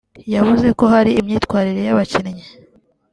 [0.33, 2.45] yavuze ko hari imyitwarire y’abakinnyi